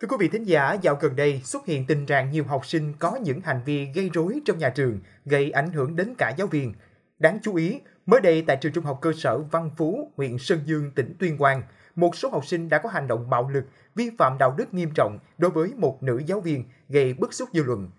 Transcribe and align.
Thưa 0.00 0.08
quý 0.08 0.16
vị 0.20 0.28
thính 0.28 0.44
giả, 0.44 0.72
dạo 0.72 0.98
gần 1.00 1.16
đây 1.16 1.40
xuất 1.44 1.66
hiện 1.66 1.86
tình 1.86 2.06
trạng 2.06 2.30
nhiều 2.30 2.44
học 2.44 2.66
sinh 2.66 2.92
có 2.98 3.16
những 3.16 3.40
hành 3.40 3.60
vi 3.64 3.86
gây 3.94 4.10
rối 4.12 4.40
trong 4.44 4.58
nhà 4.58 4.70
trường, 4.70 5.00
gây 5.24 5.50
ảnh 5.50 5.72
hưởng 5.72 5.96
đến 5.96 6.14
cả 6.18 6.34
giáo 6.36 6.46
viên. 6.46 6.74
Đáng 7.18 7.38
chú 7.42 7.54
ý, 7.54 7.80
mới 8.06 8.20
đây 8.20 8.44
tại 8.46 8.56
trường 8.60 8.72
trung 8.72 8.84
học 8.84 8.98
cơ 9.02 9.12
sở 9.16 9.38
Văn 9.38 9.70
Phú, 9.76 10.10
huyện 10.16 10.38
Sơn 10.38 10.60
Dương, 10.64 10.90
tỉnh 10.90 11.14
Tuyên 11.18 11.38
Quang, 11.38 11.62
một 11.94 12.16
số 12.16 12.28
học 12.28 12.46
sinh 12.46 12.68
đã 12.68 12.78
có 12.78 12.88
hành 12.88 13.08
động 13.08 13.30
bạo 13.30 13.50
lực, 13.50 13.64
vi 13.94 14.10
phạm 14.18 14.38
đạo 14.38 14.54
đức 14.58 14.74
nghiêm 14.74 14.90
trọng 14.94 15.18
đối 15.38 15.50
với 15.50 15.72
một 15.76 16.02
nữ 16.02 16.22
giáo 16.26 16.40
viên, 16.40 16.64
gây 16.88 17.14
bức 17.14 17.34
xúc 17.34 17.48
dư 17.52 17.62
luận. 17.62 17.90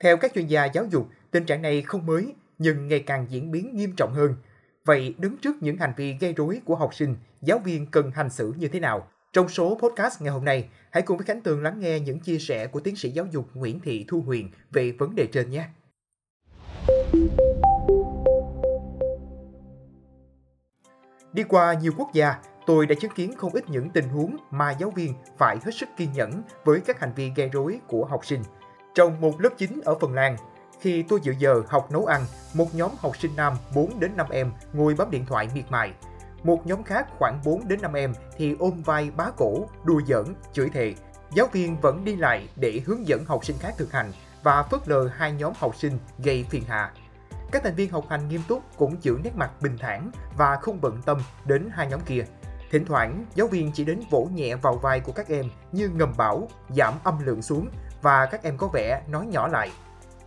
Theo 0.00 0.16
các 0.16 0.32
chuyên 0.34 0.46
gia 0.46 0.64
giáo 0.64 0.84
dục, 0.84 1.08
tình 1.30 1.44
trạng 1.44 1.62
này 1.62 1.82
không 1.82 2.06
mới 2.06 2.34
nhưng 2.58 2.88
ngày 2.88 3.00
càng 3.00 3.26
diễn 3.28 3.50
biến 3.50 3.76
nghiêm 3.76 3.92
trọng 3.96 4.12
hơn. 4.14 4.34
Vậy 4.84 5.14
đứng 5.18 5.36
trước 5.36 5.56
những 5.60 5.76
hành 5.76 5.92
vi 5.96 6.16
gây 6.20 6.32
rối 6.32 6.60
của 6.64 6.76
học 6.76 6.94
sinh, 6.94 7.16
giáo 7.42 7.58
viên 7.58 7.86
cần 7.86 8.10
hành 8.10 8.30
xử 8.30 8.52
như 8.58 8.68
thế 8.68 8.80
nào? 8.80 9.08
Trong 9.36 9.48
số 9.48 9.78
podcast 9.82 10.22
ngày 10.22 10.32
hôm 10.32 10.44
nay, 10.44 10.68
hãy 10.90 11.02
cùng 11.02 11.16
với 11.16 11.26
Khánh 11.26 11.40
Tường 11.40 11.62
lắng 11.62 11.80
nghe 11.80 12.00
những 12.00 12.20
chia 12.20 12.38
sẻ 12.38 12.66
của 12.66 12.80
tiến 12.80 12.96
sĩ 12.96 13.10
giáo 13.10 13.26
dục 13.30 13.46
Nguyễn 13.54 13.80
Thị 13.80 14.04
Thu 14.08 14.20
Huyền 14.20 14.50
về 14.70 14.92
vấn 14.98 15.14
đề 15.14 15.26
trên 15.26 15.50
nhé. 15.50 15.68
Đi 21.32 21.42
qua 21.48 21.74
nhiều 21.74 21.92
quốc 21.96 22.10
gia, 22.12 22.34
tôi 22.66 22.86
đã 22.86 22.94
chứng 23.00 23.12
kiến 23.14 23.32
không 23.36 23.52
ít 23.52 23.70
những 23.70 23.90
tình 23.90 24.08
huống 24.08 24.36
mà 24.50 24.70
giáo 24.70 24.90
viên 24.90 25.14
phải 25.38 25.56
hết 25.64 25.74
sức 25.74 25.88
kiên 25.96 26.12
nhẫn 26.12 26.42
với 26.64 26.80
các 26.80 27.00
hành 27.00 27.12
vi 27.16 27.30
gây 27.36 27.48
rối 27.48 27.80
của 27.88 28.04
học 28.04 28.26
sinh. 28.26 28.42
Trong 28.94 29.20
một 29.20 29.40
lớp 29.40 29.50
9 29.58 29.80
ở 29.84 29.94
Phần 30.00 30.14
Lan, 30.14 30.36
khi 30.80 31.04
tôi 31.08 31.20
dự 31.22 31.34
giờ 31.38 31.62
học 31.68 31.92
nấu 31.92 32.06
ăn, 32.06 32.22
một 32.54 32.74
nhóm 32.74 32.90
học 32.98 33.16
sinh 33.16 33.36
nam 33.36 33.52
4 33.74 34.00
đến 34.00 34.10
5 34.16 34.26
em 34.30 34.52
ngồi 34.72 34.94
bấm 34.94 35.10
điện 35.10 35.26
thoại 35.26 35.48
miệt 35.54 35.64
mài. 35.70 35.92
Một 36.44 36.66
nhóm 36.66 36.82
khác 36.82 37.06
khoảng 37.18 37.40
4 37.44 37.68
đến 37.68 37.82
5 37.82 37.92
em 37.92 38.12
thì 38.36 38.56
ôm 38.58 38.82
vai 38.84 39.10
bá 39.16 39.30
cổ, 39.36 39.68
đùa 39.84 40.00
giỡn, 40.06 40.24
chửi 40.52 40.68
thề. 40.68 40.94
Giáo 41.34 41.46
viên 41.52 41.80
vẫn 41.80 42.04
đi 42.04 42.16
lại 42.16 42.48
để 42.56 42.80
hướng 42.86 43.06
dẫn 43.06 43.24
học 43.24 43.44
sinh 43.44 43.56
khác 43.60 43.74
thực 43.76 43.92
hành 43.92 44.12
và 44.42 44.62
phớt 44.62 44.88
lờ 44.88 45.08
hai 45.16 45.32
nhóm 45.32 45.52
học 45.56 45.76
sinh 45.76 45.98
gây 46.18 46.46
phiền 46.50 46.62
hà. 46.68 46.92
Các 47.52 47.64
thành 47.64 47.74
viên 47.74 47.90
học 47.90 48.04
hành 48.08 48.28
nghiêm 48.28 48.40
túc 48.48 48.62
cũng 48.76 48.96
giữ 49.00 49.18
nét 49.24 49.36
mặt 49.36 49.50
bình 49.62 49.78
thản 49.78 50.10
và 50.36 50.56
không 50.56 50.80
bận 50.80 51.02
tâm 51.06 51.18
đến 51.44 51.68
hai 51.72 51.86
nhóm 51.86 52.00
kia. 52.00 52.24
Thỉnh 52.70 52.84
thoảng, 52.84 53.26
giáo 53.34 53.46
viên 53.46 53.72
chỉ 53.72 53.84
đến 53.84 54.00
vỗ 54.10 54.28
nhẹ 54.34 54.54
vào 54.54 54.76
vai 54.76 55.00
của 55.00 55.12
các 55.12 55.28
em 55.28 55.44
như 55.72 55.88
ngầm 55.88 56.12
bảo, 56.16 56.48
giảm 56.68 56.94
âm 57.04 57.18
lượng 57.24 57.42
xuống 57.42 57.68
và 58.02 58.26
các 58.26 58.42
em 58.42 58.56
có 58.56 58.68
vẻ 58.68 59.02
nói 59.08 59.26
nhỏ 59.26 59.48
lại. 59.48 59.70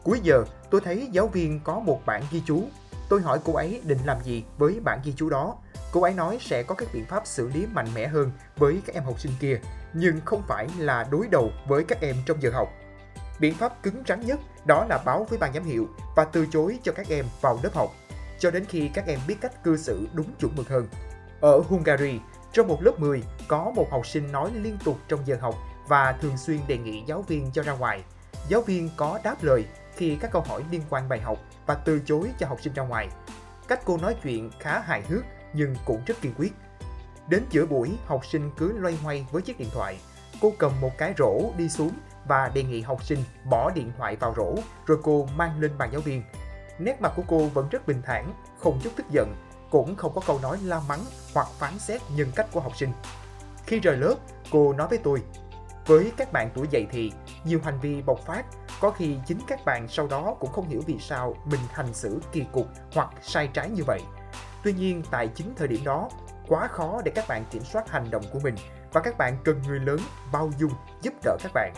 Cuối 0.04 0.20
giờ, 0.24 0.44
tôi 0.70 0.82
thấy 0.82 1.08
giáo 1.12 1.28
viên 1.28 1.60
có 1.60 1.80
một 1.80 2.06
bản 2.06 2.24
ghi 2.32 2.42
chú. 2.46 2.64
Tôi 3.10 3.22
hỏi 3.22 3.40
cô 3.44 3.54
ấy 3.54 3.82
định 3.84 4.00
làm 4.06 4.18
gì 4.24 4.44
với 4.58 4.80
bản 4.84 5.02
ghi 5.04 5.14
chú 5.18 5.30
đó. 5.30 5.56
Cô 5.92 6.02
ấy 6.02 6.14
nói 6.14 6.38
sẽ 6.42 6.64
có 6.64 6.76
các 6.76 6.90
biện 6.94 7.06
pháp 7.06 7.28
xử 7.28 7.48
lý 7.48 7.66
mạnh 7.66 7.88
mẽ 7.96 8.08
hơn 8.08 8.32
với 8.58 8.82
các 8.86 8.96
em 8.96 9.04
học 9.04 9.20
sinh 9.20 9.32
kia, 9.40 9.60
nhưng 9.94 10.22
không 10.26 10.42
phải 10.48 10.68
là 10.78 11.08
đối 11.12 11.28
đầu 11.28 11.52
với 11.68 11.84
các 11.84 12.02
em 12.02 12.16
trong 12.26 12.42
giờ 12.42 12.50
học. 12.54 12.70
Biện 13.40 13.56
pháp 13.56 13.84
cứng 13.84 14.04
rắn 14.08 14.26
nhất 14.26 14.40
đó 14.66 14.86
là 14.90 14.98
báo 15.06 15.28
với 15.30 15.40
ban 15.40 15.54
giám 15.54 15.64
hiệu 15.64 15.88
và 16.16 16.26
từ 16.26 16.46
chối 16.52 16.80
cho 16.84 16.92
các 16.92 17.08
em 17.10 17.26
vào 17.42 17.60
lớp 17.64 17.74
học, 17.74 17.90
cho 18.40 18.52
đến 18.52 18.66
khi 18.66 18.90
các 18.94 19.08
em 19.08 19.20
biết 19.28 19.36
cách 19.42 19.64
cư 19.64 19.78
xử 19.78 20.08
đúng 20.14 20.28
chuẩn 20.40 20.56
mực 20.56 20.70
hơn. 20.70 20.88
Ở 21.42 21.60
Hungary, 21.60 22.20
trong 22.54 22.68
một 22.68 22.84
lớp 22.84 23.00
10, 23.00 23.24
có 23.48 23.72
một 23.76 23.92
học 23.92 24.08
sinh 24.08 24.32
nói 24.32 24.52
liên 24.54 24.78
tục 24.86 24.98
trong 25.08 25.20
giờ 25.26 25.38
học 25.42 25.56
và 25.88 26.12
thường 26.22 26.38
xuyên 26.38 26.60
đề 26.68 26.78
nghị 26.78 27.04
giáo 27.08 27.22
viên 27.22 27.52
cho 27.54 27.64
ra 27.64 27.74
ngoài. 27.74 28.04
Giáo 28.48 28.62
viên 28.62 28.90
có 28.98 29.20
đáp 29.24 29.44
lời 29.44 29.66
khi 30.00 30.18
các 30.22 30.32
câu 30.32 30.42
hỏi 30.42 30.64
liên 30.72 30.82
quan 30.90 31.10
bài 31.10 31.20
học 31.20 31.38
và 31.66 31.76
từ 31.76 32.02
chối 32.06 32.32
cho 32.40 32.48
học 32.48 32.62
sinh 32.62 32.74
ra 32.74 32.84
ngoài. 32.84 33.08
Cách 33.68 33.80
cô 33.86 33.98
nói 33.98 34.16
chuyện 34.24 34.52
khá 34.60 34.80
hài 34.80 35.02
hước 35.02 35.24
nhưng 35.54 35.76
cũng 35.86 36.02
rất 36.06 36.22
kiên 36.22 36.34
quyết. 36.38 36.54
Đến 37.28 37.44
giữa 37.50 37.66
buổi, 37.66 37.98
học 38.06 38.26
sinh 38.26 38.52
cứ 38.58 38.78
loay 38.78 38.96
hoay 38.96 39.26
với 39.32 39.42
chiếc 39.42 39.60
điện 39.60 39.70
thoại. 39.74 40.00
Cô 40.42 40.54
cầm 40.58 40.72
một 40.82 40.92
cái 40.98 41.14
rổ 41.18 41.52
đi 41.58 41.70
xuống 41.70 41.92
và 42.28 42.52
đề 42.54 42.64
nghị 42.64 42.82
học 42.82 43.04
sinh 43.04 43.20
bỏ 43.50 43.72
điện 43.76 43.92
thoại 43.98 44.16
vào 44.16 44.34
rổ 44.38 44.56
rồi 44.86 44.98
cô 45.04 45.28
mang 45.36 45.60
lên 45.60 45.72
bàn 45.78 45.90
giáo 45.92 46.02
viên. 46.02 46.24
Nét 46.80 47.02
mặt 47.02 47.14
của 47.16 47.24
cô 47.28 47.38
vẫn 47.38 47.70
rất 47.70 47.88
bình 47.88 48.02
thản, 48.06 48.34
không 48.60 48.80
chút 48.84 48.94
tức 48.96 49.06
giận, 49.12 49.36
cũng 49.72 49.96
không 49.96 50.14
có 50.16 50.22
câu 50.28 50.40
nói 50.40 50.58
la 50.64 50.82
mắng 50.88 51.02
hoặc 51.34 51.48
phán 51.60 51.80
xét 51.80 52.02
nhân 52.16 52.32
cách 52.36 52.48
của 52.52 52.60
học 52.60 52.78
sinh. 52.78 52.92
Khi 53.66 53.80
rời 53.80 53.98
lớp, 53.98 54.16
cô 54.52 54.74
nói 54.74 54.88
với 54.88 54.98
tôi, 54.98 55.22
với 55.90 56.12
các 56.18 56.34
bạn 56.34 56.50
tuổi 56.54 56.68
dậy 56.72 56.88
thì, 56.92 57.12
nhiều 57.44 57.60
hành 57.64 57.80
vi 57.80 58.02
bộc 58.02 58.20
phát, 58.26 58.44
có 58.80 58.92
khi 58.92 59.16
chính 59.28 59.40
các 59.48 59.66
bạn 59.66 59.88
sau 59.88 60.08
đó 60.08 60.36
cũng 60.40 60.52
không 60.52 60.70
hiểu 60.70 60.82
vì 60.86 61.00
sao 61.00 61.36
mình 61.46 61.60
hành 61.74 61.94
xử 61.94 62.22
kỳ 62.32 62.46
cục 62.52 62.68
hoặc 62.94 63.10
sai 63.22 63.50
trái 63.54 63.70
như 63.70 63.84
vậy. 63.88 64.00
Tuy 64.64 64.74
nhiên, 64.74 65.04
tại 65.12 65.28
chính 65.36 65.54
thời 65.56 65.68
điểm 65.68 65.80
đó, 65.84 66.10
quá 66.48 66.68
khó 66.68 67.02
để 67.06 67.12
các 67.16 67.26
bạn 67.28 67.46
kiểm 67.52 67.64
soát 67.64 67.92
hành 67.92 68.12
động 68.12 68.24
của 68.34 68.40
mình 68.44 68.56
và 68.94 69.02
các 69.02 69.18
bạn 69.18 69.38
cần 69.44 69.62
người 69.68 69.80
lớn 69.80 70.00
bao 70.32 70.52
dung 70.60 70.72
giúp 71.02 71.14
đỡ 71.24 71.38
các 71.44 71.52
bạn. 71.54 71.74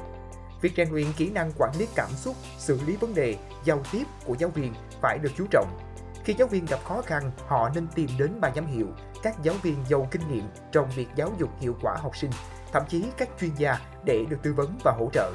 Việc 0.62 0.74
rèn 0.78 0.90
luyện 0.92 1.08
kỹ 1.18 1.30
năng 1.30 1.52
quản 1.58 1.72
lý 1.80 1.88
cảm 1.96 2.10
xúc, 2.10 2.36
xử 2.58 2.80
lý 2.88 2.96
vấn 2.96 3.16
đề, 3.16 3.36
giao 3.64 3.82
tiếp 3.92 4.04
của 4.26 4.36
giáo 4.40 4.50
viên 4.50 4.74
phải 5.02 5.18
được 5.18 5.32
chú 5.38 5.46
trọng. 5.52 5.80
Khi 6.24 6.34
giáo 6.34 6.48
viên 6.48 6.66
gặp 6.66 6.80
khó 6.84 7.02
khăn, 7.02 7.32
họ 7.48 7.70
nên 7.76 7.88
tìm 7.96 8.10
đến 8.18 8.42
ban 8.42 8.56
giám 8.56 8.66
hiệu, 8.66 8.88
các 9.24 9.44
giáo 9.44 9.56
viên 9.62 9.86
giàu 9.90 10.08
kinh 10.12 10.28
nghiệm 10.28 10.44
trong 10.72 10.90
việc 10.96 11.08
giáo 11.16 11.34
dục 11.38 11.50
hiệu 11.60 11.76
quả 11.82 11.96
học 12.02 12.18
sinh, 12.18 12.32
thậm 12.72 12.84
chí 12.90 13.06
các 13.18 13.30
chuyên 13.40 13.52
gia 13.58 13.80
để 14.06 14.26
được 14.30 14.38
tư 14.44 14.54
vấn 14.54 14.78
và 14.84 14.92
hỗ 15.00 15.10
trợ. 15.14 15.32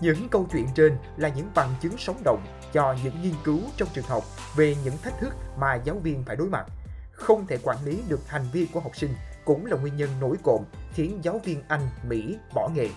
Những 0.00 0.28
câu 0.28 0.46
chuyện 0.52 0.66
trên 0.74 0.96
là 1.16 1.28
những 1.28 1.50
bằng 1.54 1.74
chứng 1.80 1.98
sống 1.98 2.16
động 2.24 2.46
cho 2.72 2.96
những 3.04 3.22
nghiên 3.22 3.34
cứu 3.44 3.60
trong 3.76 3.88
trường 3.92 4.04
học 4.04 4.24
về 4.56 4.76
những 4.84 4.94
thách 5.02 5.18
thức 5.20 5.34
mà 5.58 5.74
giáo 5.74 5.96
viên 6.02 6.24
phải 6.24 6.36
đối 6.36 6.48
mặt. 6.48 6.66
Không 7.12 7.46
thể 7.46 7.58
quản 7.62 7.76
lý 7.84 8.02
được 8.08 8.28
hành 8.28 8.46
vi 8.52 8.68
của 8.72 8.80
học 8.80 8.96
sinh 8.96 9.14
cũng 9.44 9.66
là 9.66 9.76
nguyên 9.76 9.96
nhân 9.96 10.10
nổi 10.20 10.36
cộm 10.42 10.64
khiến 10.92 11.18
giáo 11.22 11.40
viên 11.44 11.62
Anh, 11.68 11.88
Mỹ 12.08 12.36
bỏ 12.54 12.68
nghề. 12.74 12.88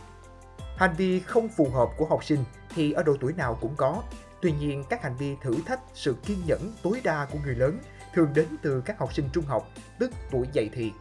Hành 0.77 0.93
vi 0.97 1.19
không 1.19 1.49
phù 1.49 1.69
hợp 1.69 1.89
của 1.97 2.05
học 2.05 2.23
sinh 2.23 2.43
thì 2.75 2.91
ở 2.91 3.03
độ 3.03 3.15
tuổi 3.19 3.33
nào 3.33 3.57
cũng 3.61 3.75
có. 3.77 4.03
Tuy 4.41 4.51
nhiên, 4.51 4.83
các 4.89 5.03
hành 5.03 5.15
vi 5.15 5.35
thử 5.41 5.55
thách 5.65 5.79
sự 5.93 6.15
kiên 6.25 6.37
nhẫn 6.47 6.73
tối 6.83 7.01
đa 7.03 7.25
của 7.31 7.39
người 7.45 7.55
lớn 7.55 7.79
thường 8.13 8.29
đến 8.33 8.47
từ 8.61 8.81
các 8.81 8.99
học 8.99 9.13
sinh 9.13 9.29
trung 9.33 9.45
học, 9.45 9.67
tức 9.99 10.11
tuổi 10.31 10.47
dậy 10.53 10.69
thì. 10.73 10.93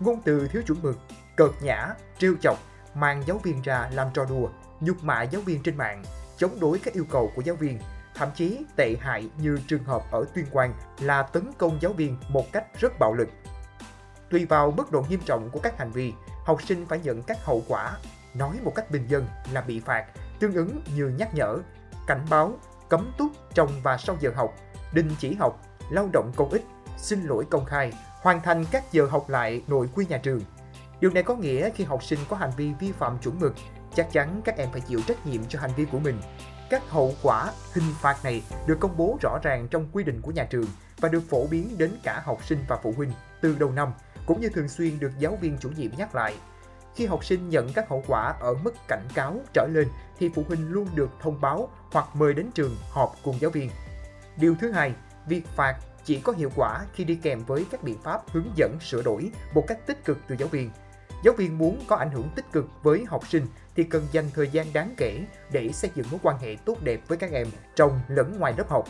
Ngôn 0.00 0.22
từ 0.24 0.48
thiếu 0.48 0.62
chuẩn 0.66 0.82
mực, 0.82 0.98
cợt 1.36 1.50
nhã, 1.62 1.88
trêu 2.18 2.34
chọc, 2.42 2.58
mang 2.94 3.22
giáo 3.26 3.38
viên 3.38 3.62
ra 3.62 3.90
làm 3.92 4.08
trò 4.14 4.24
đùa, 4.24 4.48
nhục 4.80 5.04
mạ 5.04 5.22
giáo 5.22 5.42
viên 5.42 5.62
trên 5.62 5.76
mạng, 5.76 6.02
chống 6.36 6.60
đối 6.60 6.78
các 6.78 6.94
yêu 6.94 7.04
cầu 7.10 7.32
của 7.36 7.42
giáo 7.42 7.56
viên, 7.56 7.78
thậm 8.14 8.28
chí 8.34 8.64
tệ 8.76 8.96
hại 9.00 9.30
như 9.38 9.58
trường 9.66 9.84
hợp 9.84 10.02
ở 10.10 10.24
Tuyên 10.34 10.46
Quang 10.50 10.74
là 11.00 11.22
tấn 11.22 11.50
công 11.58 11.78
giáo 11.80 11.92
viên 11.92 12.16
một 12.28 12.52
cách 12.52 12.80
rất 12.80 12.92
bạo 12.98 13.12
lực. 13.12 13.28
Tùy 14.30 14.44
vào 14.44 14.70
mức 14.70 14.92
độ 14.92 15.04
nghiêm 15.08 15.20
trọng 15.24 15.50
của 15.50 15.60
các 15.60 15.78
hành 15.78 15.90
vi, 15.90 16.12
học 16.44 16.62
sinh 16.62 16.86
phải 16.86 16.98
nhận 16.98 17.22
các 17.22 17.44
hậu 17.44 17.64
quả. 17.68 17.96
Nói 18.34 18.58
một 18.62 18.72
cách 18.74 18.90
bình 18.90 19.06
dân 19.08 19.26
là 19.52 19.60
bị 19.60 19.80
phạt, 19.80 20.06
tương 20.40 20.54
ứng 20.54 20.80
như 20.94 21.08
nhắc 21.08 21.34
nhở, 21.34 21.58
cảnh 22.06 22.26
báo, 22.30 22.58
cấm 22.88 23.12
túc 23.18 23.30
trong 23.54 23.70
và 23.82 23.96
sau 23.96 24.16
giờ 24.20 24.30
học, 24.34 24.54
đình 24.92 25.10
chỉ 25.18 25.34
học, 25.34 25.62
lao 25.90 26.08
động 26.12 26.32
công 26.36 26.50
ích, 26.50 26.64
xin 26.96 27.22
lỗi 27.22 27.44
công 27.50 27.64
khai, 27.64 27.92
hoàn 28.22 28.42
thành 28.42 28.64
các 28.70 28.92
giờ 28.92 29.06
học 29.06 29.28
lại 29.28 29.62
nội 29.66 29.88
quy 29.94 30.06
nhà 30.06 30.18
trường. 30.18 30.40
Điều 31.00 31.10
này 31.10 31.22
có 31.22 31.34
nghĩa 31.34 31.70
khi 31.70 31.84
học 31.84 32.04
sinh 32.04 32.18
có 32.28 32.36
hành 32.36 32.50
vi 32.56 32.72
vi 32.80 32.92
phạm 32.92 33.18
chuẩn 33.18 33.40
mực, 33.40 33.54
chắc 33.94 34.12
chắn 34.12 34.40
các 34.44 34.56
em 34.56 34.68
phải 34.72 34.80
chịu 34.80 35.00
trách 35.06 35.26
nhiệm 35.26 35.44
cho 35.48 35.60
hành 35.60 35.70
vi 35.76 35.84
của 35.84 35.98
mình. 35.98 36.20
Các 36.70 36.90
hậu 36.90 37.14
quả, 37.22 37.52
hình 37.72 37.84
phạt 38.00 38.24
này 38.24 38.42
được 38.66 38.76
công 38.80 38.96
bố 38.96 39.18
rõ 39.22 39.38
ràng 39.42 39.68
trong 39.70 39.88
quy 39.92 40.04
định 40.04 40.20
của 40.22 40.30
nhà 40.30 40.44
trường 40.44 40.66
và 41.00 41.08
được 41.08 41.22
phổ 41.30 41.46
biến 41.46 41.78
đến 41.78 41.90
cả 42.02 42.22
học 42.24 42.44
sinh 42.44 42.58
và 42.68 42.78
phụ 42.82 42.94
huynh 42.96 43.12
từ 43.40 43.56
đầu 43.58 43.70
năm, 43.70 43.92
cũng 44.26 44.40
như 44.40 44.48
thường 44.48 44.68
xuyên 44.68 44.98
được 44.98 45.12
giáo 45.18 45.38
viên 45.40 45.58
chủ 45.58 45.70
nhiệm 45.76 45.90
nhắc 45.96 46.14
lại. 46.14 46.34
Khi 46.94 47.06
học 47.06 47.24
sinh 47.24 47.48
nhận 47.48 47.72
các 47.72 47.88
hậu 47.88 48.04
quả 48.06 48.34
ở 48.40 48.54
mức 48.54 48.74
cảnh 48.88 49.08
cáo 49.14 49.40
trở 49.52 49.66
lên 49.72 49.88
thì 50.18 50.30
phụ 50.34 50.44
huynh 50.48 50.72
luôn 50.72 50.88
được 50.94 51.10
thông 51.20 51.40
báo 51.40 51.68
hoặc 51.92 52.06
mời 52.14 52.34
đến 52.34 52.50
trường 52.54 52.76
họp 52.90 53.16
cùng 53.24 53.40
giáo 53.40 53.50
viên. 53.50 53.70
Điều 54.36 54.54
thứ 54.60 54.72
hai, 54.72 54.94
việc 55.26 55.46
phạt 55.46 55.76
chỉ 56.04 56.20
có 56.20 56.32
hiệu 56.32 56.50
quả 56.56 56.84
khi 56.92 57.04
đi 57.04 57.14
kèm 57.14 57.44
với 57.46 57.66
các 57.70 57.82
biện 57.82 57.98
pháp 58.02 58.22
hướng 58.30 58.50
dẫn 58.56 58.78
sửa 58.80 59.02
đổi 59.02 59.30
một 59.54 59.64
cách 59.68 59.86
tích 59.86 60.04
cực 60.04 60.18
từ 60.28 60.36
giáo 60.38 60.48
viên. 60.48 60.70
Giáo 61.24 61.34
viên 61.34 61.58
muốn 61.58 61.80
có 61.86 61.96
ảnh 61.96 62.10
hưởng 62.10 62.28
tích 62.36 62.52
cực 62.52 62.66
với 62.82 63.04
học 63.08 63.28
sinh 63.28 63.46
thì 63.76 63.84
cần 63.84 64.06
dành 64.12 64.30
thời 64.34 64.48
gian 64.48 64.72
đáng 64.72 64.94
kể 64.96 65.20
để 65.52 65.70
xây 65.72 65.90
dựng 65.94 66.06
mối 66.10 66.20
quan 66.22 66.38
hệ 66.38 66.56
tốt 66.64 66.82
đẹp 66.82 67.00
với 67.08 67.18
các 67.18 67.32
em 67.32 67.46
trong 67.76 68.00
lẫn 68.08 68.38
ngoài 68.38 68.54
lớp 68.58 68.68
học. 68.68 68.88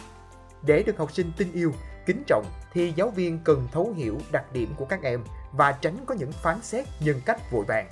Để 0.63 0.83
được 0.83 0.99
học 0.99 1.13
sinh 1.13 1.33
tin 1.37 1.53
yêu, 1.53 1.73
kính 2.07 2.23
trọng 2.27 2.45
thì 2.73 2.93
giáo 2.97 3.11
viên 3.11 3.39
cần 3.45 3.69
thấu 3.73 3.93
hiểu 3.97 4.19
đặc 4.33 4.53
điểm 4.53 4.75
của 4.77 4.85
các 4.85 5.03
em 5.03 5.25
và 5.53 5.73
tránh 5.73 5.97
có 6.07 6.15
những 6.15 6.33
phán 6.33 6.63
xét 6.63 6.85
nhân 7.01 7.21
cách 7.25 7.51
vội 7.51 7.65
vàng. 7.65 7.89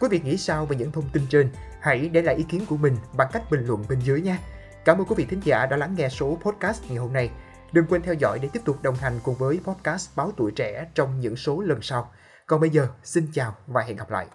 Quý 0.00 0.08
vị 0.10 0.20
nghĩ 0.24 0.36
sao 0.36 0.66
về 0.66 0.76
những 0.76 0.92
thông 0.92 1.08
tin 1.12 1.22
trên? 1.30 1.50
Hãy 1.80 2.08
để 2.08 2.22
lại 2.22 2.34
ý 2.34 2.42
kiến 2.42 2.66
của 2.68 2.76
mình 2.76 2.96
bằng 3.16 3.28
cách 3.32 3.50
bình 3.50 3.66
luận 3.66 3.84
bên 3.88 4.00
dưới 4.00 4.20
nha. 4.20 4.38
Cảm 4.84 4.98
ơn 4.98 5.06
quý 5.06 5.14
vị 5.18 5.26
thính 5.30 5.40
giả 5.44 5.66
đã 5.66 5.76
lắng 5.76 5.94
nghe 5.98 6.08
số 6.08 6.38
podcast 6.42 6.82
ngày 6.88 6.96
hôm 6.96 7.12
nay. 7.12 7.30
Đừng 7.72 7.86
quên 7.86 8.02
theo 8.02 8.14
dõi 8.14 8.38
để 8.38 8.48
tiếp 8.52 8.60
tục 8.64 8.82
đồng 8.82 8.94
hành 8.94 9.20
cùng 9.24 9.34
với 9.34 9.60
podcast 9.64 10.16
Báo 10.16 10.32
Tuổi 10.36 10.52
Trẻ 10.56 10.90
trong 10.94 11.20
những 11.20 11.36
số 11.36 11.60
lần 11.60 11.82
sau. 11.82 12.12
Còn 12.46 12.60
bây 12.60 12.70
giờ, 12.70 12.88
xin 13.04 13.28
chào 13.32 13.56
và 13.66 13.82
hẹn 13.82 13.96
gặp 13.96 14.10
lại. 14.10 14.26